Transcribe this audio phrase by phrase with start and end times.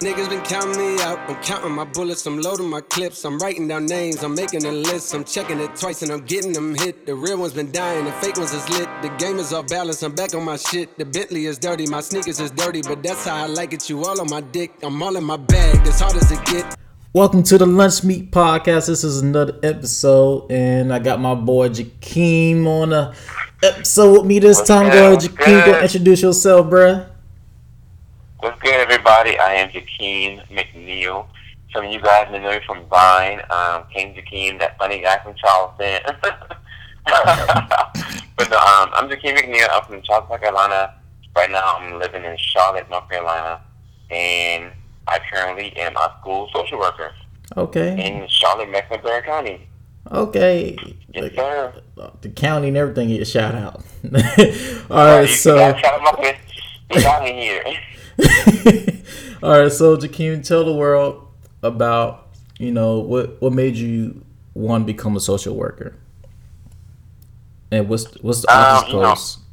[0.00, 1.18] Niggas been counting me out.
[1.28, 3.24] I'm counting my bullets, I'm loading my clips.
[3.24, 5.12] I'm writing down names, I'm making a list.
[5.12, 7.04] I'm checking it twice and I'm getting them hit.
[7.04, 8.88] The real ones been dying, the fake ones is lit.
[9.02, 10.96] The game is off balance, I'm back on my shit.
[10.98, 13.90] The Bentley is dirty, my sneakers is dirty, but that's how I like it.
[13.90, 16.76] You all on my dick, I'm all in my bag, as hard as it get.
[17.12, 18.86] Welcome to the Lunch Meat Podcast.
[18.86, 23.16] This is another episode, and I got my boy Jakeem on the
[23.64, 24.92] episode with me this time.
[24.92, 24.92] good?
[24.92, 25.64] Go ahead, Jakeem.
[25.64, 27.17] Go introduce yourself, bruh.
[28.40, 29.38] What's good, everybody?
[29.38, 31.26] I am Jakeem McKneil.
[31.72, 33.40] Some of you guys may know me from Vine.
[33.50, 36.00] Um, King Jakeem, that funny guy from Charleston.
[38.36, 39.68] but no, um, I'm Jakeem McKneil.
[39.72, 40.94] I'm from Charleston, South Carolina.
[41.36, 43.60] Right now, I'm living in Charlotte, North Carolina,
[44.10, 44.72] and
[45.06, 47.12] I currently am a school social worker
[47.56, 48.04] Okay.
[48.06, 49.66] in Charlotte, Mecklenburg County.
[50.10, 50.76] Okay.
[51.12, 51.74] Yes, sir.
[52.22, 53.82] The county and everything get a shout out.
[54.90, 56.36] All Right, so shout 'em up with-
[56.90, 57.62] Get out of here.
[59.42, 61.26] all right, so Jakeem, tell the world
[61.62, 65.94] about you know what what made you want to become a social worker,
[67.70, 69.48] and what's what's the Um, office know,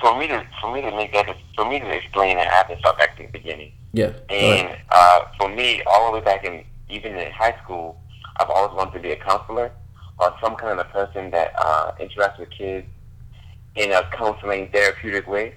[0.00, 2.68] for me to for me to make that for me to explain it, I have
[2.68, 3.72] to start back to the beginning.
[3.92, 4.12] Yeah.
[4.28, 8.00] And uh, for me, all the way back in even in high school,
[8.38, 9.70] I've always wanted to be a counselor
[10.18, 12.86] or some kind of a person that uh, interacts with kids
[13.76, 15.54] in a counseling therapeutic way.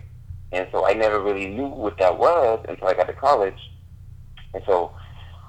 [0.53, 3.57] And so I never really knew what that was until I got to college.
[4.53, 4.91] And so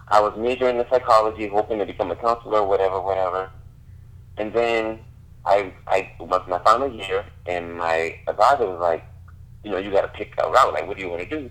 [0.09, 3.51] I was majoring in psychology, hoping to become a counselor, whatever, whatever.
[4.39, 5.01] And then
[5.45, 9.05] I I was my final year, and my advisor was like,
[9.63, 10.73] you know, you got to pick a route.
[10.73, 11.51] Like, what do you want to do?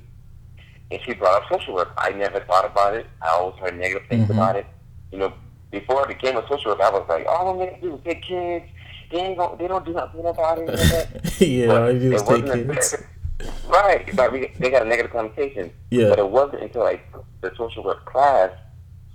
[0.92, 1.92] And she brought up social work.
[1.98, 3.06] I never thought about it.
[3.22, 4.32] I always heard negative things Mhm.
[4.36, 4.66] about it.
[5.12, 5.34] You know,
[5.72, 8.24] before I became a social worker, I was like, all I'm gonna do is take
[8.24, 8.66] kids.
[9.12, 10.70] They ain't gonna, they don't do nothing about it.
[10.70, 11.42] and all that.
[11.42, 12.96] yeah, But all you do is take kids.
[13.68, 14.16] Right.
[14.16, 15.72] But we, they got a negative connotation.
[15.92, 16.10] Yeah.
[16.10, 17.06] But it wasn't until like
[17.42, 18.52] the social work class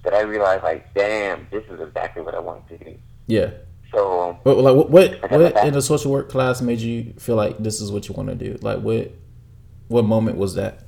[0.04, 2.98] that I realized, like, damn, this is exactly what I wanted to do.
[3.26, 3.50] Yeah.
[3.92, 7.58] So But like, what what, what in the social work class made you feel like
[7.58, 8.58] this is what you want to do?
[8.60, 9.12] Like, what
[9.88, 10.82] what moment was that?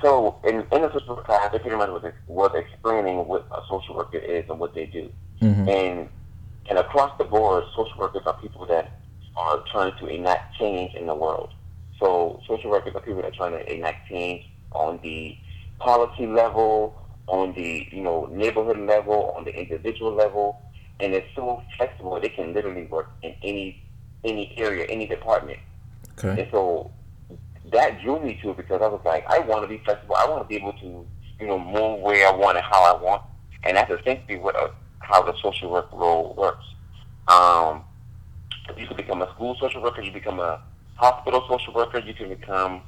[0.00, 3.60] So in, in the social work class, they pretty much was, was explaining what a
[3.68, 5.10] social worker is and what they do.
[5.42, 5.68] Mhm.
[5.68, 6.08] And
[6.70, 8.92] and across the board, social workers are people that
[9.36, 11.50] are trying to enact change in the world.
[11.98, 15.36] So social workers are people that are trying to enact change on the
[15.78, 16.94] policy level,
[17.26, 20.60] on the you know neighborhood level, on the individual level,
[21.00, 22.20] and it's so flexible.
[22.20, 23.82] They can literally work in any
[24.24, 25.58] any area, any department.
[26.18, 26.42] Okay.
[26.42, 26.90] And so
[27.72, 30.16] that drew me to it because I was like, I want to be flexible.
[30.16, 31.06] I want to be able to,
[31.40, 33.22] you know, move where I want and how I want.
[33.64, 34.70] And that's essentially what a,
[35.00, 36.64] how the social work role works.
[37.28, 37.84] Um,
[38.76, 40.02] you can become a school social worker.
[40.02, 40.60] You become a
[40.98, 41.98] hospital social worker.
[41.98, 42.82] You can become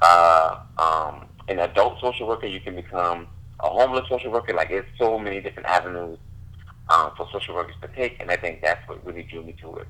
[0.00, 2.46] uh, um, an adult social worker.
[2.46, 3.26] You can become
[3.60, 4.52] a homeless social worker.
[4.52, 6.18] Like there's so many different avenues
[6.90, 9.76] um, for social workers to take, and I think that's what really drew me to
[9.76, 9.88] it.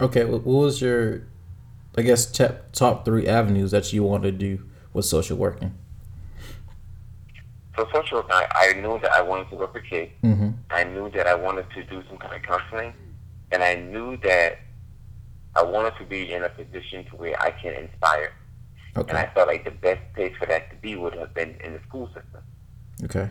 [0.00, 0.24] Okay.
[0.24, 1.22] What, what was your,
[1.96, 5.74] I guess, top top three avenues that you wanted to do with social working?
[7.76, 10.12] So social work, I, I knew that I wanted to work with kids.
[10.22, 10.50] Mm-hmm.
[10.70, 12.92] I knew that I wanted to do some kind of counseling,
[13.50, 14.58] and I knew that
[15.54, 18.32] I wanted to be in a position to where I can inspire.
[18.94, 21.74] And I felt like the best place for that to be would have been in
[21.74, 22.42] the school system.
[23.04, 23.30] Okay.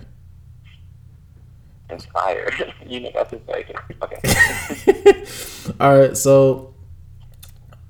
[1.89, 2.51] Inspire.
[2.85, 5.73] you know, that's like, okay.
[5.79, 6.17] All right.
[6.17, 6.73] So,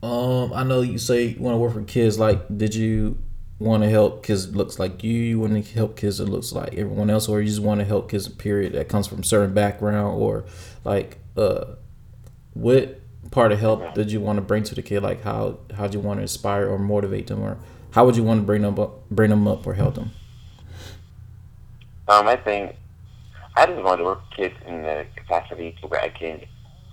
[0.04, 2.20] um, I know you say you want to work for kids.
[2.20, 3.18] Like, did you
[3.60, 5.14] want to help kids looks like you?
[5.14, 7.86] You want to help kids that looks like everyone else, or you just want to
[7.86, 10.46] help kids period that comes from certain background, or
[10.84, 11.66] like, uh,
[12.54, 15.04] what part of help did you want to bring to the kid?
[15.04, 17.58] Like, how how do you want to inspire or motivate them, or
[17.92, 20.12] how would you want to bring them up, bring them up, or help them?
[22.08, 22.76] Um, I think
[23.56, 26.42] I just want to work with kids in the capacity to where I can,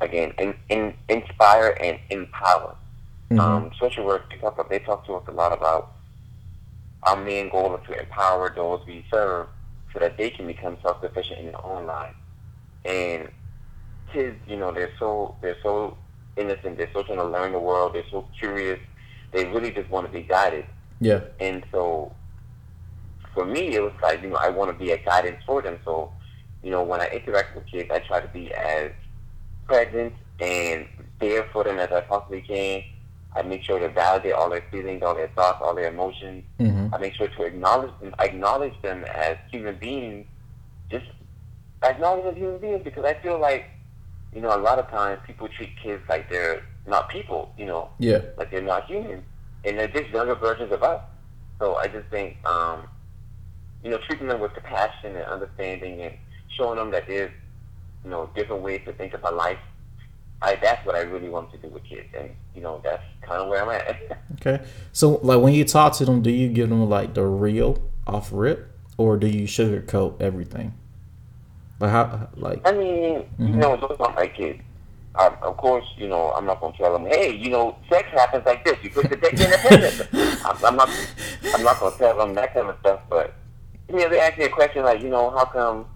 [0.01, 2.77] again, in, in, inspire and empower.
[3.31, 3.41] Mhm.
[3.41, 5.93] Um, social work, they talk, they talk to us a lot about
[7.03, 9.47] our main goal is to empower those we serve
[9.93, 12.17] so that they can become self-sufficient in their own lives.
[12.85, 13.29] And
[14.13, 15.97] kids, you know, they're so they're so
[16.39, 16.77] innocent.
[16.79, 17.95] They're so trying to learn the world.
[17.95, 18.79] They're so curious.
[19.33, 20.65] They really just want to be guided.
[21.01, 21.21] yeah.
[21.41, 22.13] And so,
[23.35, 25.79] for me, it was like you know I want to be a guidance for them.
[25.85, 26.13] So,
[26.63, 28.91] you know, when I interact with kids, I try to be as
[29.67, 30.87] present and
[31.21, 32.83] there for them as I possibly can.
[33.37, 36.45] I make sure to validate all their feelings, all their thoughts, all their emotions.
[36.59, 40.27] hmm I make sure to acknowledge them, acknowledge them as human beings.
[40.91, 41.05] Just
[41.83, 43.67] acknowledge them as human beings because I feel like,
[44.35, 47.53] you know, a lot of times people treat kids like they're not people.
[47.59, 48.21] You know, Yeah.
[48.37, 49.25] like they're not human,
[49.65, 51.03] and they're just younger versions of us.
[51.59, 52.89] So I just think, um,
[53.83, 56.15] you know, treating them with compassion and understanding and
[56.57, 57.33] showing them that there's,
[58.05, 59.59] you know, different ways to think about life.
[60.41, 63.41] I, that's what I really want to do with kids, and you know that's kind
[63.43, 64.19] of where I'm at.
[64.35, 67.83] okay, so like when you talk to them, do you give them like the real
[68.07, 70.75] off rip, or do you sugarcoat everything?
[71.81, 73.47] Like how, like I mean, mm-hmm.
[73.47, 74.61] you know, those are my kids.
[75.15, 78.45] Um, of course, you know, I'm not gonna tell them, hey, you know, sex happens
[78.47, 78.77] like this.
[78.83, 80.43] You put the dick in the penis.
[80.45, 80.91] I'm, I'm not,
[81.55, 83.01] I'm not gonna tell them that kind of stuff.
[83.09, 83.35] But
[83.89, 85.87] you know, they ask me a question like, you know, how come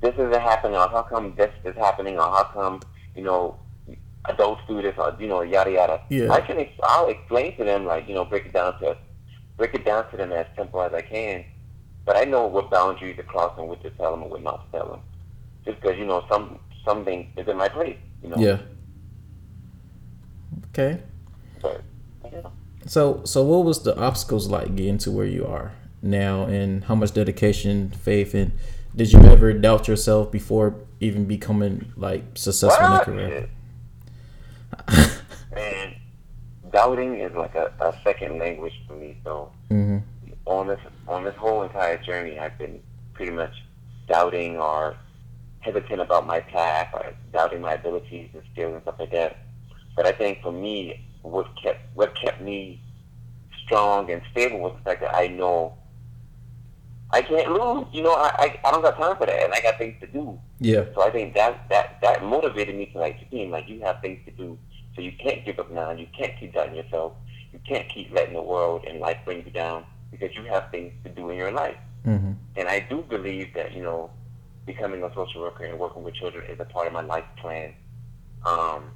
[0.00, 2.80] this isn't happening, or how come this is happening, or how come
[3.18, 3.58] you know,
[4.26, 6.00] adults do this, or you know, yada yada.
[6.08, 6.30] Yeah.
[6.30, 8.96] I can, I'll explain to them, like you know, break it down to,
[9.56, 11.44] break it down to them as simple as I can.
[12.08, 14.64] But I know what boundaries to cross and what to tell them and what not
[14.64, 15.00] to tell them.
[15.66, 18.36] Just because you know some something is in my place, you know.
[18.38, 18.60] Yeah.
[20.70, 21.02] Okay.
[21.60, 21.82] But
[22.32, 22.48] yeah.
[22.86, 26.94] So so what was the obstacles like getting to where you are now, and how
[26.94, 28.52] much dedication, faith, and
[28.96, 33.06] did you ever doubt yourself before even becoming like successful what?
[33.06, 33.50] in your career?
[35.54, 35.94] Man,
[36.72, 39.18] doubting is like a, a second language for me.
[39.24, 39.98] So mm-hmm.
[40.48, 42.80] On this on this whole entire journey, I've been
[43.12, 43.52] pretty much
[44.08, 44.96] doubting or
[45.60, 49.38] hesitant about my path or doubting my abilities and skills and stuff like that.
[49.96, 52.80] But I think for me, what kept what kept me
[53.64, 55.74] strong and stable was the fact that I know
[57.10, 57.86] I can't lose.
[57.92, 60.06] You know, I, I, I don't got time for that, and I got things to
[60.06, 60.38] do.
[60.60, 60.84] Yeah.
[60.94, 64.20] So I think that that that motivated me to like team like you have things
[64.24, 64.58] to do,
[64.94, 65.90] so you can't give up now.
[65.90, 67.12] You can't keep doubting yourself.
[67.52, 70.92] You can't keep letting the world and life bring you down because you have things
[71.04, 71.76] to do in your life.
[72.06, 72.32] Mm-hmm.
[72.56, 74.10] And I do believe that you know,
[74.66, 77.74] becoming a social worker and working with children is a part of my life plan.
[78.44, 78.90] Um,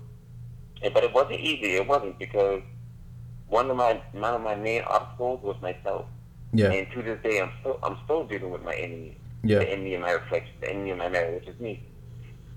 [0.82, 1.76] and, but it wasn't easy.
[1.76, 2.62] It wasn't because
[3.48, 6.06] one of my one of my main obstacles was myself.
[6.52, 6.70] Yeah.
[6.70, 9.18] And to this day, I'm still I'm still dealing with my enemy.
[9.44, 9.58] Yeah.
[9.58, 11.82] The enemy of my reflection, the enemy of my marriage, which is me.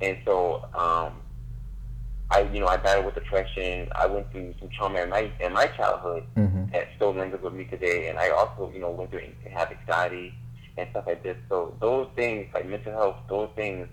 [0.02, 1.13] And so, um,
[2.31, 3.89] I you know I battled with depression.
[3.95, 6.72] I went through some trauma in my in my childhood mm-hmm.
[6.72, 8.10] that still lingers with me today.
[8.10, 10.33] And I also you know went through and have anxiety
[10.77, 11.38] and stuff like this.
[11.50, 13.88] So those things like mental health, those things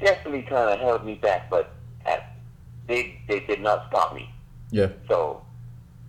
[0.00, 1.72] definitely kind of held me back, but
[2.06, 2.36] at,
[2.86, 4.32] they they did not stop me.
[4.70, 4.88] Yeah.
[5.08, 5.42] So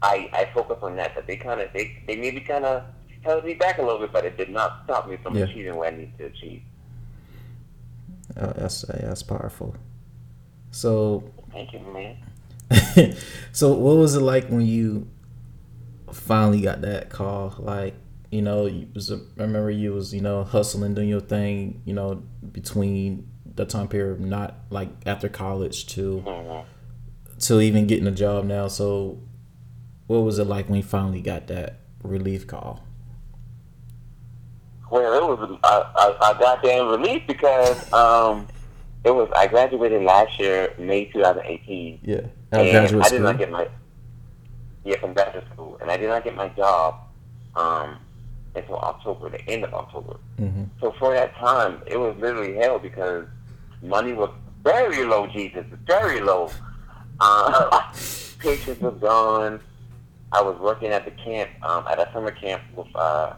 [0.02, 1.16] I I focus on that.
[1.16, 2.84] That they kind of they they maybe kind of
[3.24, 5.44] held me back a little bit, but it did not stop me from Yeah.
[5.44, 6.64] achieving what I need to achieve.
[8.38, 9.76] Uh, that's uh, that's powerful.
[10.72, 12.18] So Thank you, man.
[13.52, 15.08] so what was it like when you
[16.12, 17.56] finally got that call?
[17.60, 17.96] Like,
[18.32, 21.82] you know, you was a, I remember you was, you know, hustling, doing your thing,
[21.86, 26.64] you know, between the time period not like after college to Mhm.
[27.40, 28.68] to even getting a job now.
[28.70, 29.20] So
[30.08, 32.84] what was it like when you finally got that relief call?
[34.90, 35.78] Well, it was I
[36.30, 38.48] a, a goddamn relief because um,
[39.04, 42.18] it was I graduated last year, May 2018, Yeah.
[42.54, 43.68] Out of graduate I did not get my
[44.84, 46.96] yeah from graduate school, and I did not get my job
[47.56, 47.98] um,
[48.56, 50.18] until October, the end of October.
[50.38, 53.26] hmm So for that time, it was literally hell because
[53.82, 54.30] money was
[54.64, 55.28] very low.
[55.28, 56.50] Jesus, very low.
[57.20, 57.82] Uh,
[58.40, 59.60] patience was gone.
[60.32, 63.34] I was working at the camp, um, at a summer camp with uh,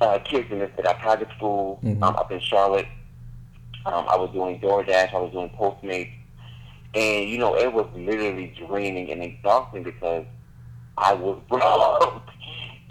[0.00, 2.02] uh, kids in this at private school Mhm.
[2.02, 2.86] um, up in Charlotte.
[3.86, 5.14] Um, I was doing DoorDash.
[5.14, 6.12] I was doing Postmates,
[6.94, 10.26] and you know it was literally draining and exhausting because
[10.96, 12.22] I was broke,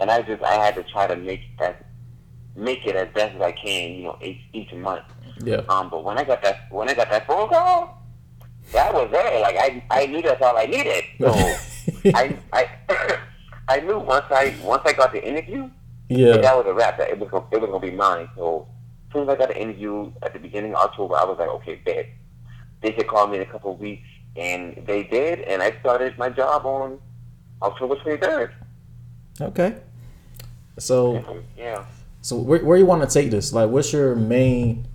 [0.00, 1.86] and I just I had to try to make that
[2.56, 5.04] make it as best as I can, you know, each, each month.
[5.44, 5.62] Yeah.
[5.68, 8.02] Um, but when I got that when I got that phone call,
[8.72, 9.40] that was it.
[9.40, 11.04] Like I I knew that's all I needed.
[11.20, 11.32] So
[12.14, 12.68] I I
[13.68, 15.70] I knew once I once I got the interview,
[16.08, 16.38] yeah.
[16.38, 16.98] that was a wrap.
[16.98, 18.28] That it was it was gonna be mine.
[18.36, 18.66] So
[19.08, 21.48] as soon as I got the interview at the beginning of October, I was like,
[21.48, 22.06] okay, bet.
[22.80, 26.16] They should call me in a couple of weeks, and they did, and I started
[26.16, 27.00] my job on
[27.60, 28.52] October twenty third.
[29.40, 29.76] Okay.
[30.78, 31.84] So Yeah.
[32.20, 33.52] So where where you want to take this?
[33.52, 34.86] Like, what's your main?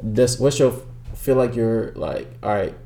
[0.00, 0.82] This what's your
[1.14, 2.28] feel like you're like?
[2.44, 2.76] All right,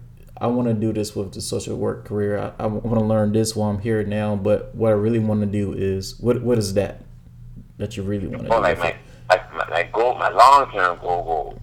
[0.40, 2.38] I want to do this with the social work career.
[2.38, 4.36] I, I want to learn this while I'm here now.
[4.36, 7.02] But what I really want to do is what what is that
[7.76, 8.62] that you really want to Or oh, do?
[8.62, 8.96] like my
[9.70, 11.62] like goal, my long term goal, goal.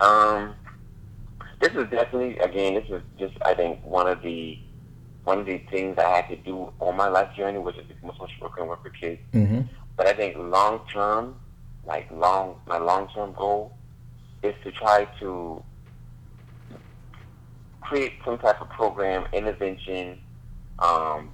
[0.00, 0.54] Um,
[1.60, 2.74] this is definitely again.
[2.74, 4.58] This is just I think one of the
[5.24, 8.10] one of the things I had to do on my life journey, which is become
[8.10, 9.20] a social worker and work with kids.
[9.32, 9.60] hmm
[9.96, 11.36] But I think long term,
[11.86, 13.72] like long, my long term goal
[14.42, 15.62] is to try to
[17.80, 20.18] create some type of program, intervention,
[20.78, 21.30] um,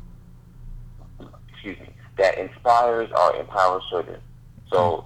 [1.52, 4.20] excuse me, that inspires or empowers children.
[4.72, 5.04] So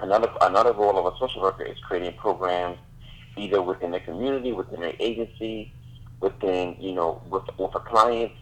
[0.00, 2.78] another another role of a social worker is creating programs
[3.36, 5.72] either within the community, within the agency,
[6.20, 8.32] within you know with with a client.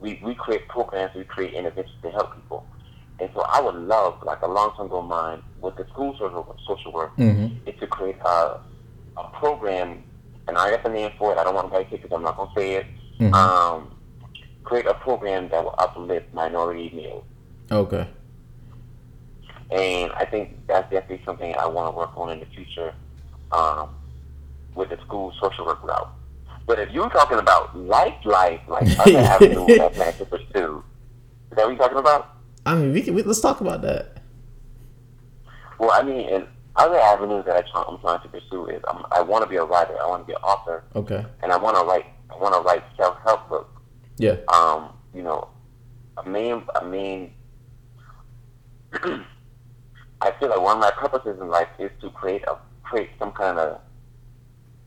[0.00, 2.64] We, we create programs, we create interventions to help people.
[3.20, 6.56] And so I would love, like a long-term goal of mine, with the school social,
[6.66, 7.68] social work, Mm-hmm.
[7.68, 8.56] is to create a,
[9.18, 10.02] a program,
[10.48, 11.38] and I have a name for it.
[11.38, 12.86] I don't want to write it because I'm not going to say it.
[13.20, 13.34] Mhm.
[13.34, 13.90] Um,
[14.64, 17.24] create a program that will uplift minority males.
[17.70, 18.08] Okay.
[19.70, 22.92] And I think that's definitely something I want to work on in the future
[23.52, 23.90] um,
[24.74, 26.08] with the school social work route.
[26.66, 30.82] But if you're talking about life, life, like other avenues I plan to pursue,
[31.50, 32.34] is that what you're talking about?
[32.66, 34.18] I mean, we can we, let's talk about that.
[35.78, 36.46] Well, I mean, and
[36.76, 39.56] other avenues that I try, I'm trying to pursue is um, I want to be
[39.56, 41.24] a writer, I want to be an author, Okay.
[41.42, 42.06] and I want to write.
[42.30, 43.80] I want to write self-help books.
[44.18, 44.36] Yeah.
[44.48, 45.48] Um, you know,
[46.16, 47.32] a main, a main.
[50.22, 53.32] I feel like one of my purposes in life is to create a create some
[53.32, 53.80] kind of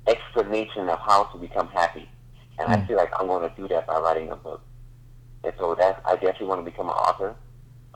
[0.08, 2.10] explanation of how to become happy,
[2.60, 2.88] and I Mm.
[2.88, 4.62] feel like I'm going to do that by writing a book.
[5.44, 7.36] And so that I definitely want to become an author,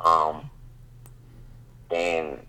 [0.03, 0.49] um,
[1.91, 2.39] and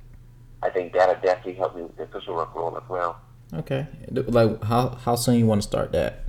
[0.62, 3.20] I think that'll definitely help me with the social work role as well.
[3.54, 3.86] Okay.
[4.10, 6.24] Like how how soon you want to start that?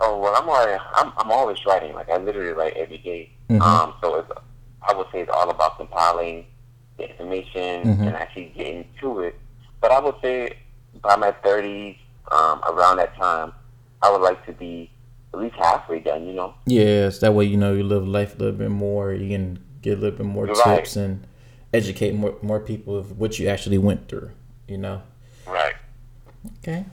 [0.00, 1.94] Oh well, I'm already, I'm I'm always writing.
[1.94, 3.30] Like I literally write every day.
[3.48, 3.60] Mhm.
[3.62, 4.30] Um, so it's
[4.82, 6.46] I would say it's all about compiling
[6.98, 8.06] information Mhm.
[8.06, 9.34] and actually getting to it.
[9.80, 10.56] But I would say
[11.02, 11.96] by my 30s,
[12.32, 13.52] um, around that time,
[14.02, 14.90] I would like to be
[15.32, 16.26] at least halfway done.
[16.26, 19.12] You know, Yes, that way you know you live life a little bit more.
[19.12, 20.76] You can get a little bit more Right.
[20.78, 21.26] tips and
[21.72, 24.30] educate more more people of what you actually went through.
[24.68, 25.02] You know.
[25.46, 25.74] right?
[26.62, 26.84] Okay.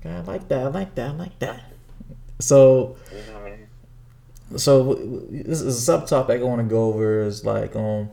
[0.00, 0.60] Okay, I like that.
[0.66, 1.10] I like that.
[1.10, 1.60] I like that.
[2.40, 3.66] So, You know what I mean?
[4.58, 4.94] so
[5.30, 8.10] this is a subtopic I want to go over is like um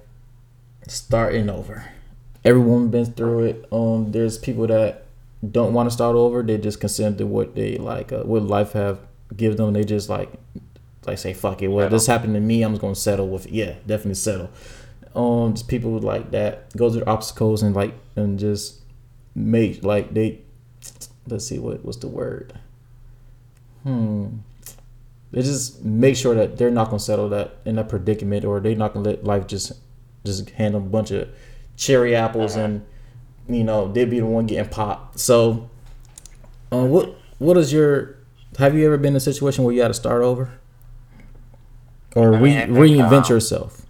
[0.87, 1.85] starting over.
[2.43, 3.65] Everyone been through it.
[3.71, 5.05] Um, there's people that
[5.51, 6.43] don't want to start over.
[6.43, 8.99] They just consider what they like, uh, what life have
[9.35, 9.73] give them.
[9.73, 10.31] They just like,
[11.05, 11.67] like say fuck it.
[11.67, 12.63] Well, this happened to me.
[12.63, 13.51] I'm just gonna settle with it.
[13.51, 14.49] Yeah, definitely settle.
[15.15, 18.81] Um, just people like that go through obstacles and like and just
[19.35, 20.41] make like they.
[21.27, 22.53] Let's see what what's the word.
[23.83, 24.27] Hmm.
[25.31, 28.75] They just make sure that they're not gonna settle that in a predicament, or they're
[28.75, 29.73] not gonna let life just
[30.25, 31.29] just hand them a bunch of
[31.75, 32.85] cherry apples, and
[33.47, 35.19] you know they'll be the one getting popped.
[35.19, 35.69] So,
[36.71, 38.17] uh, what what is your?
[38.59, 40.59] Have you ever been in a situation where you had to start over,
[42.15, 43.81] or I re, mean, think, reinvent um, yourself?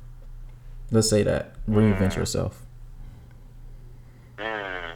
[0.91, 2.15] Let's say that reinvent Mm.
[2.17, 2.61] yourself.
[4.37, 4.93] Mm.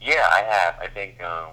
[0.00, 0.74] Yeah, I have.
[0.80, 1.50] I think um,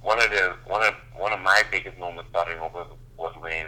[0.00, 3.66] one of the one of one of my biggest moments starting over was when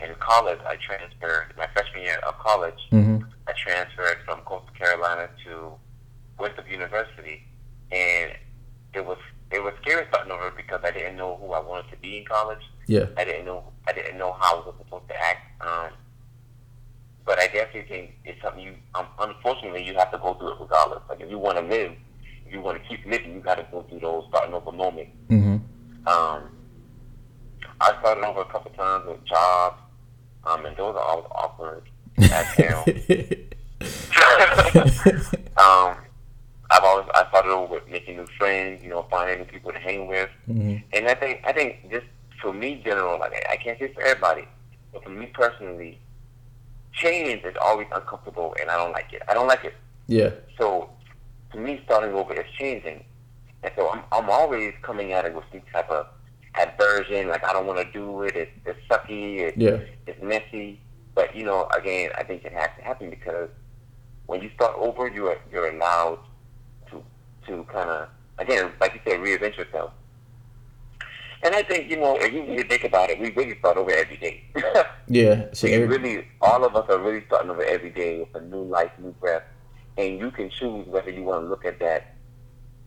[0.00, 2.78] in college I transferred my freshman year of college.
[2.92, 3.24] Mm-hmm.
[3.46, 5.72] I transferred from Coastal Carolina to
[6.38, 7.42] Winthrop University,
[7.90, 8.32] and
[8.94, 9.18] it was
[9.50, 12.24] it was scary starting over because I didn't know who I wanted to be in
[12.24, 12.62] college.
[12.86, 13.06] Yeah.
[13.16, 15.62] I didn't know I didn't know how I was supposed to act.
[15.62, 15.90] Um,
[17.28, 18.74] but I definitely think it's something you.
[18.94, 21.02] Um, unfortunately, you have to go through it regardless.
[21.08, 21.92] Like if you want to live,
[22.46, 25.12] if you want to keep living, you got to go through those starting over moments.
[25.28, 26.08] Mm-hmm.
[26.08, 26.50] Um,
[27.80, 29.76] I started over a couple times with jobs,
[30.44, 31.82] um, and those are always awkward
[32.18, 32.84] as hell.
[35.56, 35.96] um,
[36.70, 39.78] I've always I started over with making new friends, you know, finding new people to
[39.78, 42.06] hang with, hmm and I think I think just
[42.40, 44.46] for me, general, like I can't say for everybody,
[44.92, 45.98] but for me personally,
[46.92, 49.22] change is always uncomfortable, and I don't like it.
[49.28, 49.74] I don't like it.
[50.06, 50.30] Yeah.
[50.58, 50.90] So
[51.52, 53.04] to me, starting over is changing,
[53.62, 56.06] and so I'm I'm always coming at it with some type of
[56.60, 58.36] aversion, like I don't want to do it.
[58.36, 59.40] It's, it's sucky.
[59.40, 59.78] It's, Yeah.
[60.06, 60.80] it's messy.
[61.14, 63.48] But you know, again, I think it has to happen because
[64.26, 66.20] when you start over, you're you're allowed
[66.90, 67.02] to
[67.46, 69.92] to kind of again, like you said, reinvent yourself.
[71.42, 73.90] And I think you know, if you really think about it, we really start over
[73.90, 74.44] every day.
[75.10, 75.46] Yeah.
[75.54, 78.44] So we every, really, all of us are really starting over every day with a
[78.44, 79.42] new life, new breath,
[79.96, 82.14] and you can choose whether you want to look at that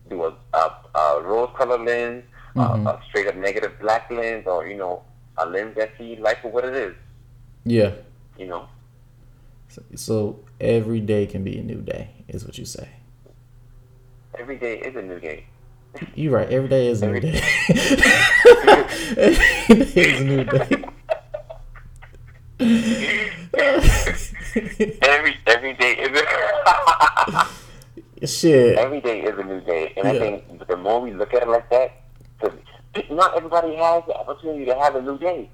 [0.08, 2.22] through a, a, a rose-colored lens,
[2.54, 2.86] Mhm.
[2.86, 5.02] a, a straight-up negative black lens, or you know,
[5.38, 6.94] a lens that sees life for what it is.
[7.64, 7.92] yeah.
[8.38, 8.68] You know,
[9.94, 12.88] So every day can be a new day, is what you say.
[14.38, 15.46] every day is a new day.
[16.14, 16.48] You're right.
[16.50, 17.36] Every day is a new day.
[19.68, 20.84] every day is a new day.
[25.02, 27.48] Every every day is a
[28.38, 28.78] Shit.
[28.78, 31.48] every day is a new day, and I think the more we look at it
[31.48, 32.01] like that,
[33.10, 35.50] not everybody has the opportunity to have a new day.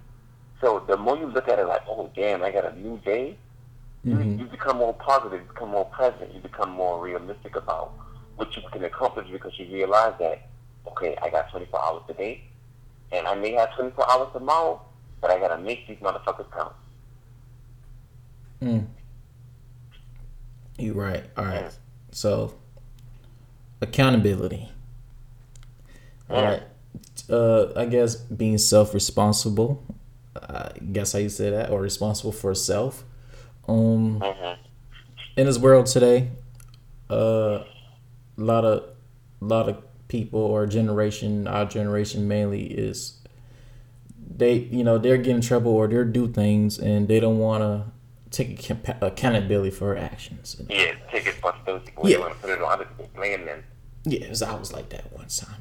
[0.61, 3.37] So the more you look at it like, oh damn, I got a new day,
[4.07, 4.39] Mm-hmm.
[4.39, 7.93] you, you become more positive, you become more present, you become more realistic about
[8.37, 10.49] what you can accomplish because you realize that,
[10.87, 12.45] okay, I got 24 hours today,
[13.11, 14.81] and I may have 24 hours tomorrow,
[15.21, 16.73] but I gotta make these motherfuckers count.
[18.63, 18.87] Mm.
[20.79, 21.25] You right.
[21.37, 21.77] All right.
[22.13, 22.55] So
[23.81, 24.71] accountability.
[26.31, 26.63] All right.
[27.31, 29.83] Uh, I guess being self-responsible.
[30.37, 33.05] I guess how you say that, or responsible for self.
[33.69, 34.57] Um, Mhm.
[35.37, 36.31] in this world today,
[37.11, 37.65] uh, a
[38.37, 38.85] lot of,
[39.43, 39.77] a lot of
[40.09, 43.15] people or generation, our generation mainly is
[44.37, 47.63] they, you know, they're getting in trouble or they're do things and they don't want
[47.63, 47.85] to
[48.31, 50.57] take account- accountability for actions.
[50.71, 52.17] Yeah, take responsibility for Yeah.
[52.17, 53.65] you want to put it on other blame them.
[54.05, 55.13] Yeah, I was like that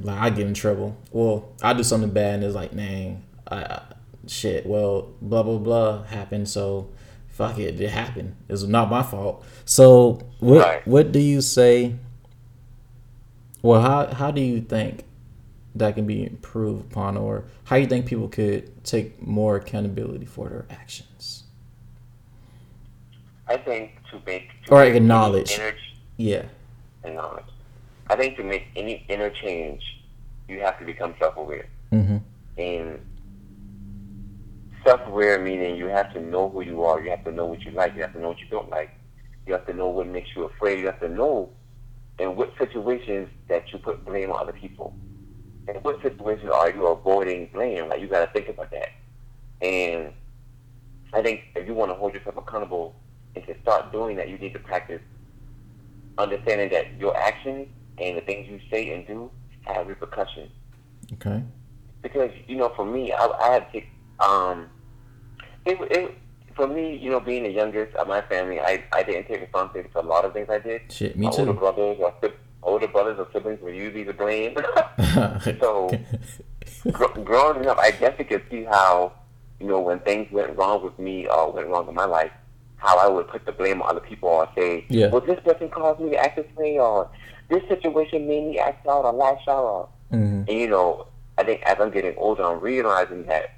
[0.01, 0.95] Like I get in trouble.
[1.11, 3.81] Well, I do something bad, and it's like, dang, I, I
[4.27, 4.65] shit.
[4.65, 6.47] Well, blah blah blah happened.
[6.49, 6.89] So
[7.27, 8.35] fuck it, it happened.
[8.49, 9.43] It's not my fault.
[9.65, 10.87] So what Right.
[10.87, 11.95] what do you say?
[13.61, 15.03] Well, how how do you think
[15.75, 20.25] that can be improved upon, or how do you think people could take more accountability
[20.25, 21.43] for their actions?
[23.47, 25.51] I think to make to Or make acknowledge.
[25.57, 25.73] inner
[26.17, 26.45] Yeah.
[27.03, 27.45] acknowledge.
[28.09, 29.83] I think to make any inner change,
[30.47, 31.67] you have to become self-aware.
[31.91, 32.17] Mm-hmm.
[32.57, 32.99] And
[34.85, 37.01] self-aware meaning you have to know who you are.
[37.01, 37.95] You have to know what you like.
[37.95, 38.91] You have to know what you don't like.
[39.45, 40.79] You have to know what makes you afraid.
[40.79, 41.49] You have to know
[42.19, 44.93] in what situations that you put blame on other people.
[45.67, 47.89] In what situations are you avoiding blame?
[47.89, 48.89] Like you got to think about that.
[49.61, 50.13] And
[51.13, 52.95] I think if you want to hold yourself accountable
[53.35, 55.01] and to start doing that, you need to practice
[56.17, 57.67] understanding that your actions
[57.99, 59.29] and the things you say and do
[59.61, 60.51] have repercussions
[61.13, 61.41] Okay.
[62.01, 63.81] because you know, for me, I, I had to
[64.25, 64.69] um,
[65.65, 66.17] it, it
[66.55, 69.89] for me, you know, being the youngest of my family, I, I didn't take responsibility
[69.93, 70.81] for a lot of things I did.
[70.91, 72.13] Shit, me my older brothers or
[72.63, 74.57] older brothers or siblings were usually the blame.
[75.59, 75.89] so
[76.91, 79.13] gr- growing up, I definitely could see how
[79.59, 82.31] you know when things went wrong with me or went wrong in my life,
[82.77, 85.07] how I would put the blame on other people or say, Yeah.
[85.07, 87.09] "Well, this person caused me to act this way," or
[87.49, 91.07] "This situation made me act out or lash out," or hmm and you know,
[91.37, 93.53] I think as I'm getting older, I'm realizing that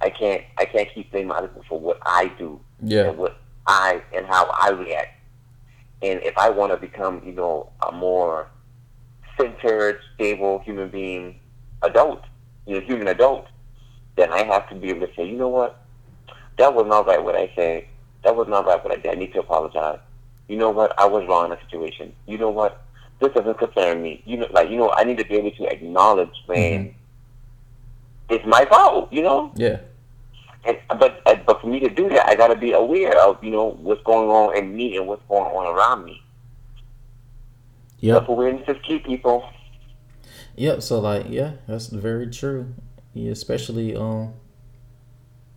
[0.00, 3.08] I can't I can't keep blaming other people for what I do Yeah.
[3.08, 5.10] and what I and how I react.
[6.02, 8.48] And if I want to become, you know, a more
[9.38, 11.40] centered, stable human being,
[11.82, 12.22] adult,
[12.66, 13.46] you know, human adult,
[14.16, 15.80] then I have to be able to say, you know what,
[16.58, 17.86] that was not right what I said.
[18.22, 19.12] That was not right what I did.
[19.12, 19.98] I need to apologize.
[20.48, 22.14] You know what, I was wrong in a situation.
[22.26, 22.83] You know what,
[23.20, 24.22] this doesn't concern me.
[24.24, 26.94] You know, like you know, I need to be able to acknowledge when
[28.28, 29.12] it's my fault.
[29.12, 29.52] You know.
[29.56, 29.80] Yeah.
[30.66, 33.50] And, but but for me to do that, I got to be aware of you
[33.50, 36.22] know what's going on in me and what's going on around me.
[38.02, 39.48] Self awareness is key, people.
[40.56, 40.82] Yep.
[40.82, 42.74] So like, yeah, that's very true.
[43.12, 44.34] Yeah, especially um,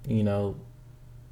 [0.07, 0.55] you know,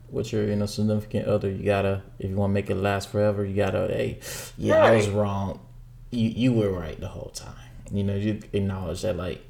[0.10, 3.10] with your you know significant other, you gotta if you want to make it last
[3.10, 4.20] forever, you gotta hey,
[4.58, 5.60] yeah, I was wrong.
[6.15, 7.56] You you were right the whole time.
[7.91, 9.43] You know, you acknowledge that like,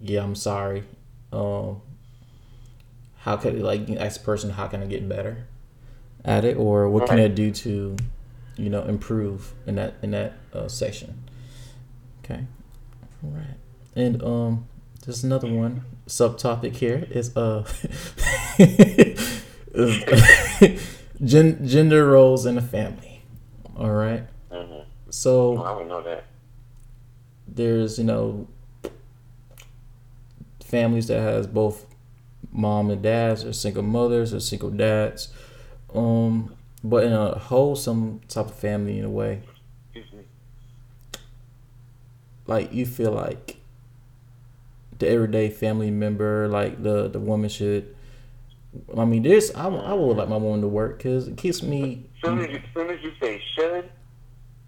[0.00, 0.84] yeah, I'm sorry.
[1.32, 1.82] Um,
[3.18, 5.46] how could like you ask the person how can I get better
[6.24, 7.96] at it, or what can I do to,
[8.56, 11.22] you know, improve in that in that uh, section.
[12.24, 12.46] Okay.
[13.24, 13.56] All right.
[13.96, 14.66] And um
[15.04, 17.64] there's another one subtopic here is uh
[18.58, 19.38] is
[21.24, 23.22] gender roles in a family.
[23.76, 24.24] All right.
[25.10, 26.24] So I don't know that.
[27.48, 28.46] there's you know
[30.64, 31.84] families that has both
[32.52, 35.28] mom and dads or single mothers or single dads.
[35.94, 39.42] Um but in a wholesome type of family in a way.
[42.46, 43.56] Like you feel like
[44.98, 47.94] the everyday family member like the the woman should
[48.98, 52.04] i mean this i, I would like my woman to work because it keeps me
[52.22, 53.90] Soon as, you, soon as you say should,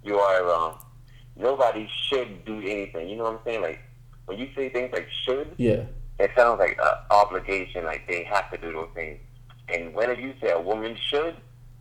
[0.05, 0.79] you are wrong.
[1.37, 3.09] Nobody should do anything.
[3.09, 3.63] You know what I'm saying?
[3.63, 3.81] Like
[4.27, 5.85] when you say things like should, yeah
[6.19, 7.85] it sounds like an obligation.
[7.85, 9.19] Like they have to do those things.
[9.69, 11.37] And whenever you say a woman should,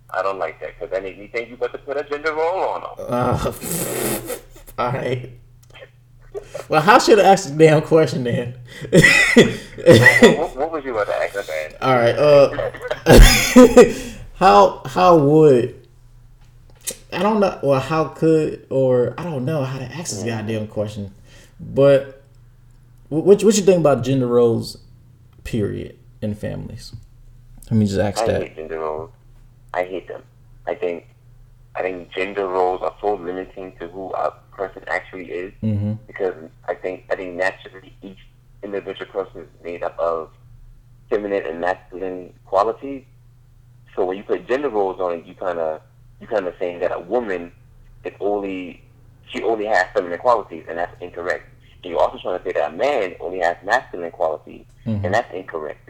[0.10, 2.34] I don't like that because that makes me think you got to put a gender
[2.34, 3.06] role on them.
[3.10, 3.54] uh,
[4.78, 5.32] all right
[6.70, 8.58] well how should i ask the damn question then
[9.82, 11.82] what, what, what was you about to ask about?
[11.82, 12.16] All right.
[12.16, 12.72] Uh,
[14.36, 15.81] how how would
[17.12, 17.60] I don't know.
[17.62, 21.13] Well, how could or I don't know how to ask this goddamn question,
[21.60, 22.21] but
[23.10, 24.78] what what you think about gender roles,
[25.43, 26.93] period, in families?
[27.69, 28.41] Let me just ask I that.
[28.43, 29.12] hate gender roles.
[29.74, 30.24] I hate them.
[30.67, 31.06] I think
[31.76, 35.93] I think gender roles are so limiting to who a person actually is Mm-hmm.
[36.08, 36.36] because
[36.67, 38.19] I think I think naturally each
[38.63, 40.30] individual person is made up of
[41.10, 43.04] feminine and masculine qualities.
[43.95, 45.82] So when you put gender roles on it, you kind of
[46.22, 47.52] you kind of saying that a woman
[48.06, 48.82] is only
[49.28, 51.46] she only has feminine qualities, and that's incorrect.
[51.84, 55.04] And you're also trying to say that a man only has masculine qualities, Mhm.
[55.06, 55.90] and that's incorrect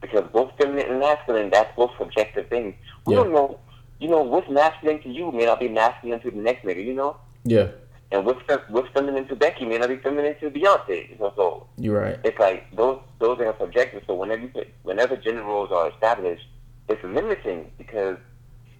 [0.00, 2.74] because both feminine and masculine that's both subjective things.
[3.06, 3.22] We Yeah.
[3.24, 3.58] don't know,
[3.98, 6.94] you know, what's masculine to you may not be masculine to the next nigga, you
[6.94, 7.16] know.
[7.44, 7.68] Yeah,
[8.12, 11.16] And what's what's feminine to Becky may not be feminine to Beyonce.
[11.18, 12.18] So, so you're right.
[12.24, 14.02] it's like those those are subjective.
[14.06, 16.46] So whenever you whenever gender roles are established,
[16.88, 18.16] it's limiting because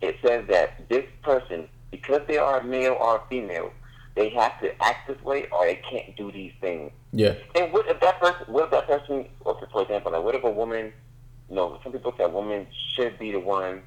[0.00, 3.72] it says that this person, because they are a male or a female,
[4.16, 6.90] they have to act this way or they can't do these things.
[7.12, 8.44] Yeah, And what if that person?
[8.52, 9.26] What if that person?
[9.46, 10.92] Okay, for example, like what if a woman?
[11.48, 13.82] You know, some people say a woman should be the one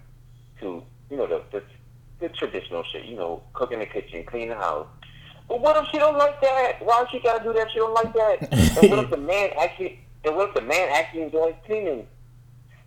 [0.59, 1.63] to, you know, the the,
[2.19, 3.05] the traditional shit.
[3.05, 4.87] You know, cook in the kitchen, clean the house.
[5.47, 6.77] But what if she don't like that?
[6.81, 7.67] Why she gotta do that?
[7.67, 8.37] if She don't like that.
[8.51, 9.99] and what if the man actually?
[10.25, 12.07] And what if the man actually enjoys cleaning?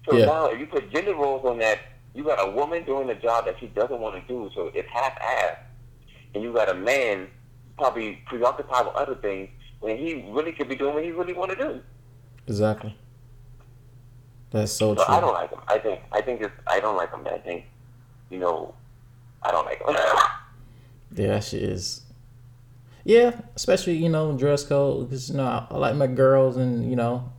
[0.08, 0.26] So Yeah.
[0.26, 1.78] now, if you put gender roles on that,
[2.16, 4.88] you got a woman doing a job that she doesn't want to do, so it's
[4.90, 5.58] half-assed,
[6.34, 7.28] and you got a man
[7.76, 9.50] probably preoccupied with other things
[9.80, 11.80] when he really could be doing what he really want to do.
[12.48, 12.96] exactly.
[14.50, 15.14] That's so So true.
[15.14, 15.60] I don't like him.
[15.68, 17.26] I think I think it's I don't like him.
[17.26, 17.64] I think
[18.30, 18.74] you know
[19.42, 19.96] I don't like him.
[21.14, 22.02] Yeah, that shit is.
[23.04, 26.88] Yeah, especially you know dress code because you know I, I like my girls and
[26.90, 27.32] you know,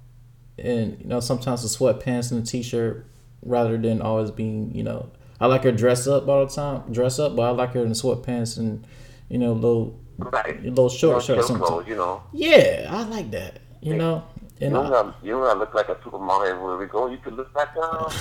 [0.58, 3.06] and you know sometimes the sweatpants and the t-shirt
[3.42, 7.20] rather than always being you know I like her dress up all the time, dress
[7.20, 8.86] up, but I like her in sweatpants and
[9.30, 10.62] you know little right.
[10.64, 11.70] little short Chill shirts sometimes.
[11.70, 12.24] clothes, you know.
[12.34, 13.60] Yeah, I like that.
[13.82, 14.24] You know,
[14.60, 17.08] You and don't I, gotta, you don't gotta look like a supermodel everywhere we go.
[17.08, 18.12] You could look like um,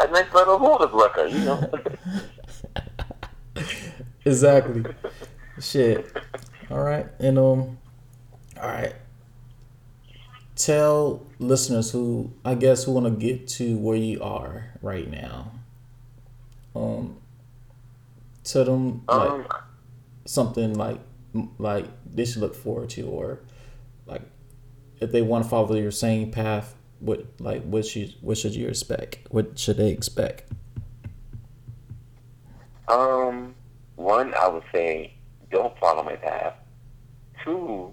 [0.00, 1.70] a nice little Hooters worker, you know.
[4.24, 4.84] exactly.
[5.60, 6.16] Shit.
[6.70, 7.78] All right, and um,
[8.60, 8.94] all right.
[10.64, 15.50] Tell listeners who I guess who want to get to where you are right now.
[16.76, 17.16] Um,
[18.44, 19.46] tell them like um,
[20.24, 21.00] something like
[21.58, 23.40] like they should look forward to, or
[24.06, 24.22] like
[25.00, 26.76] if they want to follow your same path.
[27.00, 29.18] What like what should what should you expect?
[29.30, 30.44] What should they expect?
[32.92, 33.54] um,
[33.96, 35.14] one, I would say
[35.50, 36.54] don't follow my path.
[37.44, 37.92] Two,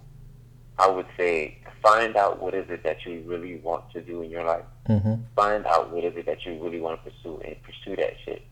[0.79, 4.29] I would say find out what is it that you really want to do in
[4.29, 4.65] your life.
[4.87, 5.15] Mm-hmm.
[5.35, 8.43] find out what is it that you really want to pursue and pursue that shit.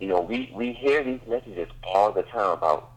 [0.00, 2.92] You know, we, we hear these messages all the time about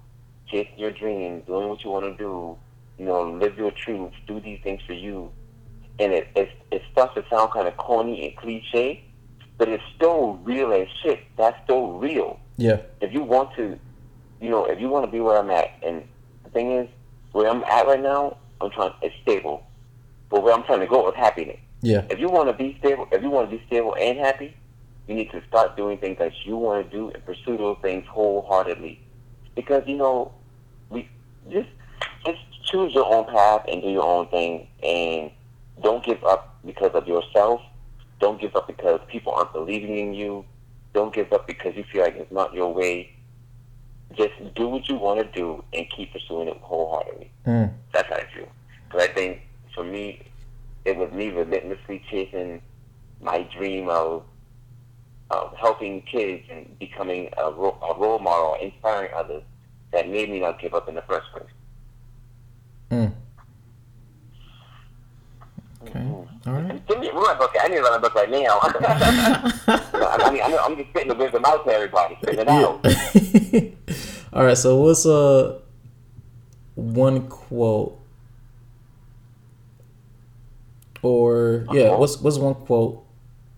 [0.47, 2.58] chasing your dreams, doing what you want to do,
[2.97, 5.32] you know, live your truth, do these things for you.
[5.99, 9.03] And it, it, it starts to sound kind of corny and cliche,
[9.58, 11.19] but it's still real as shit.
[11.38, 12.39] That's still real.
[12.58, 12.82] Yeah.
[13.01, 13.77] If you want to,
[14.39, 16.03] you know, if you want to be where I'm at, and
[16.45, 16.89] the thing is,
[17.34, 19.63] where I'm at right now, I'm trying, it's stable.
[20.30, 22.06] But where I'm trying to go is happiness Yeah.
[22.10, 24.56] if you want to be stable, if you want to be stable and happy,
[25.08, 28.06] you need to start doing things that you want to do and pursue those things
[28.08, 29.02] wholeheartedly.
[29.56, 30.32] Because you know,
[30.89, 31.10] we
[31.50, 31.69] just
[32.26, 35.32] just choose your own path and do your own thing, and
[35.82, 37.62] don't give up because of yourself.
[38.19, 40.45] Don't give up because people aren't believing in you.
[40.93, 43.12] Don't give up because you feel like it's not your way.
[44.15, 47.32] Just do what you want to do and keep pursuing it wholeheartedly.
[47.45, 47.72] Mm.
[47.93, 48.48] That's how I feel.
[48.88, 49.41] Because I think
[49.76, 50.24] for me,
[50.86, 52.62] it was me relentlessly chasing
[53.22, 54.24] my dream of,
[55.30, 59.43] of helping kids and becoming a, ro- a role model, inspiring others,
[59.91, 61.45] that made me not give up in the first place.
[62.91, 63.13] Mm.
[65.84, 66.00] Okay.
[66.48, 66.88] All right.
[67.13, 67.56] My book.
[67.60, 68.60] I need to write my book right now.
[68.62, 72.17] I mean, I'm, I'm just spitting the wisdom out to everybody.
[72.22, 72.86] Spitting it out.
[74.34, 74.58] All right.
[74.58, 75.60] So what's uh
[76.76, 78.00] one quote
[81.02, 82.00] or yeah, quote?
[82.00, 83.06] what's what's one quote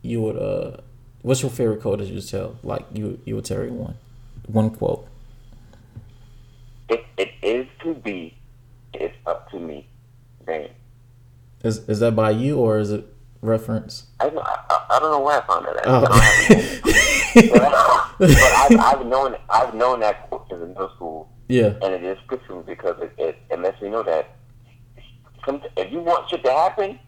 [0.01, 0.77] you would uh
[1.21, 3.95] what's your favorite quote that you would tell like you you would tell everyone
[4.47, 5.07] one quote.
[7.21, 8.35] It is to be,
[8.93, 9.85] it's up to me.
[10.45, 10.69] Bam.
[11.63, 13.10] Is is that by you or is it
[13.41, 14.07] reference?
[14.19, 15.77] I, don't- I, I- don't know where I found that.
[15.77, 15.83] At.
[15.87, 17.11] Oh.
[18.19, 21.73] but I've, I've known I've known that quote since in middle school, yeah.
[21.81, 24.35] and it is good to me because it, it, it lets me know that
[25.45, 26.99] some, if you want shit to happen,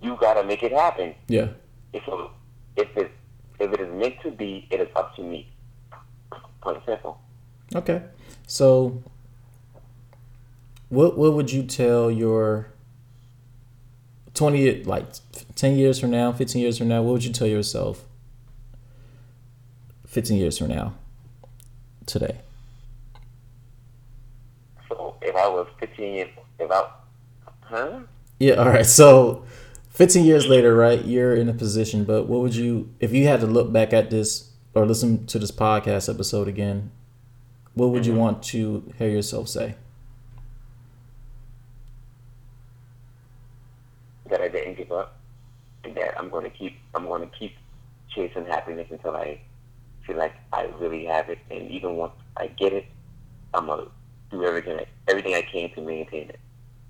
[0.00, 1.14] you gotta make it happen.
[1.28, 1.48] Yeah.
[1.92, 2.30] If it,
[2.76, 3.10] if it
[3.60, 5.52] if it is meant to be, it is up to me.
[6.62, 7.20] Plain simple.
[7.74, 8.02] Okay.
[8.46, 9.02] So
[10.88, 12.68] what what would you tell your
[14.34, 15.06] twenty like
[15.54, 18.04] ten years from now, fifteen years from now, what would you tell yourself?
[20.06, 20.94] Fifteen years from now,
[22.06, 22.38] today.
[24.88, 26.88] So if I was 15 years, if I,
[27.62, 28.00] huh?
[28.38, 28.54] Yeah.
[28.54, 28.86] All right.
[28.86, 29.44] So,
[29.90, 31.04] fifteen years later, right?
[31.04, 34.10] You're in a position, but what would you, if you had to look back at
[34.10, 36.90] this or listen to this podcast episode again,
[37.74, 38.20] what would you mm-hmm.
[38.20, 39.76] want to hear yourself say?
[44.74, 45.16] Didn't give up,
[45.84, 47.52] and that I'm going to keep, I'm going to keep
[48.14, 49.40] chasing happiness until I
[50.06, 52.86] feel like I really have it, and even once I get it,
[53.52, 53.86] I'm gonna
[54.30, 56.40] do everything, everything I can to maintain it.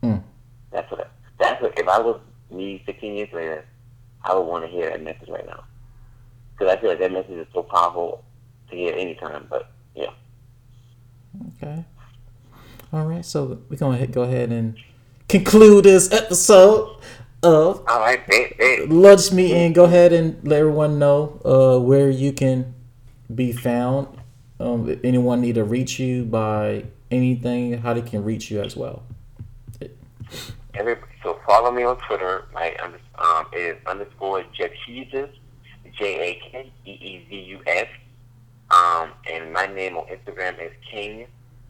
[0.03, 0.23] Mm.
[0.71, 1.01] That's what.
[1.01, 1.07] I,
[1.39, 1.79] that's what.
[1.79, 2.21] If I was
[2.51, 3.65] me 15 years later,
[4.23, 5.65] I would want to hear that message right now,
[6.53, 8.25] because I feel like that message is so powerful
[8.71, 9.47] to hear anytime.
[9.49, 10.11] But yeah.
[11.57, 11.85] Okay.
[12.93, 13.25] All right.
[13.25, 14.77] So we're gonna go ahead and
[15.29, 16.97] conclude this episode
[17.45, 18.91] of All right, babe.
[18.91, 19.73] lunch meeting.
[19.73, 22.75] Go ahead and let everyone know uh, where you can
[23.35, 24.09] be found.
[24.61, 28.77] Um, if anyone need to reach you by anything, how they can reach you as
[28.77, 29.03] well.
[30.75, 32.47] Every, so follow me on Twitter.
[32.53, 35.31] My um is underscore Jakeezus,
[35.93, 37.87] J A K E E Z U S.
[38.71, 41.27] Um, and my name on Instagram is King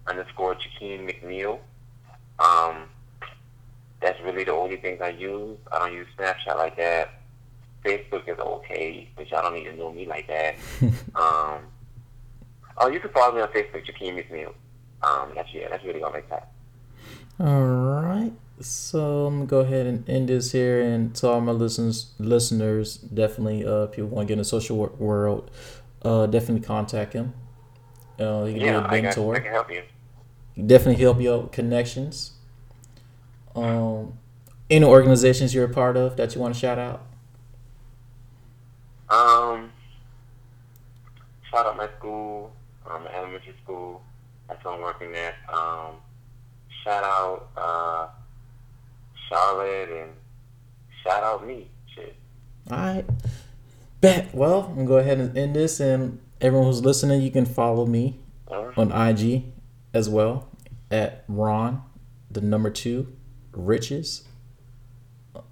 [0.07, 1.59] underscore Jakeem McKneil.
[2.39, 2.89] Um,
[4.05, 5.59] that's really the only things I use.
[5.73, 7.21] I don't use Snapchat like that.
[7.85, 10.57] Facebook is okay, but y'all don't need to know me like that.
[11.17, 11.61] um,
[12.79, 14.55] oh, you can follow me on Facebook, Jakeem McKneil.
[15.03, 16.53] Um, that's yeah, that's really all like that.
[17.41, 18.33] All right.
[18.61, 22.97] So I'm gonna go ahead and end this here, and to all my listeners, listeners,
[22.99, 25.51] definitely, uh, if you want to get in the social wor- world,
[26.03, 27.35] uh, definitely contact him.
[28.19, 29.37] Uh, he can Yeah, be a I, got, mentor.
[29.37, 29.83] I can help you.
[30.67, 32.33] definitely help you out with connections.
[33.55, 34.19] Um,
[34.71, 37.03] any organizations you're a part of that you want to shout out?
[39.09, 39.71] Um,
[41.51, 42.53] shout out my school,
[42.91, 44.03] um, elementary school.
[44.49, 45.35] That's what I'm working at.
[45.53, 45.97] Um,
[46.83, 48.09] shout out uh,
[49.29, 50.11] Charlotte and
[51.03, 51.69] shout out me.
[51.95, 52.17] Shit.
[52.71, 53.05] All right.
[54.01, 54.35] Bet.
[54.35, 57.87] Well, I'm gonna go ahead and end this, and everyone who's listening, you can follow
[57.87, 58.19] me
[58.51, 58.77] right.
[58.77, 59.45] on IG
[59.93, 60.49] as well
[60.91, 61.83] at Ron,
[62.31, 63.15] the number two,
[63.55, 64.25] Riches,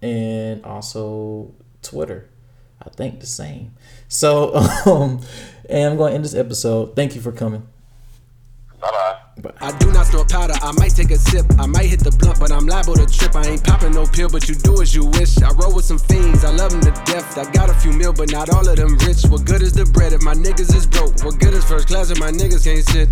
[0.01, 2.29] and also Twitter.
[2.85, 3.75] I think the same.
[4.09, 4.55] So,
[4.87, 5.21] um,
[5.69, 6.97] and I'm going to end this episode.
[6.97, 7.67] Thank you for coming.
[8.81, 9.53] Bye bye.
[9.61, 11.47] I do not store powder, I might take a sip.
[11.59, 13.35] I might hit the blunt, but I'm liable to trip.
[13.37, 15.41] I ain't popping no pill, but you do as you wish.
[15.41, 17.39] I roll with some fiends, I love them to death.
[17.39, 19.25] I got a few mil, but not all of them rich.
[19.31, 21.25] What good is the bread if my niggas is broke?
[21.25, 23.09] What good is first class if my niggas can't sit?